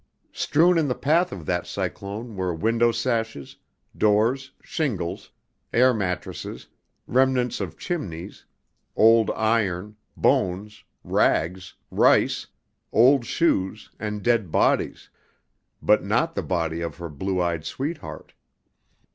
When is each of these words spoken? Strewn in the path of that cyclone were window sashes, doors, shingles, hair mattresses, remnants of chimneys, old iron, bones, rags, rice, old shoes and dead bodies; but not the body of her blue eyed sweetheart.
Strewn 0.33 0.79
in 0.79 0.87
the 0.87 0.95
path 0.95 1.31
of 1.31 1.45
that 1.45 1.67
cyclone 1.67 2.35
were 2.35 2.55
window 2.55 2.91
sashes, 2.91 3.57
doors, 3.95 4.49
shingles, 4.63 5.29
hair 5.71 5.93
mattresses, 5.93 6.65
remnants 7.05 7.61
of 7.61 7.77
chimneys, 7.77 8.43
old 8.95 9.29
iron, 9.35 9.95
bones, 10.17 10.83
rags, 11.03 11.75
rice, 11.91 12.47
old 12.91 13.25
shoes 13.27 13.91
and 13.99 14.23
dead 14.23 14.51
bodies; 14.51 15.07
but 15.83 16.03
not 16.03 16.33
the 16.33 16.41
body 16.41 16.81
of 16.81 16.95
her 16.97 17.07
blue 17.07 17.39
eyed 17.39 17.63
sweetheart. 17.63 18.33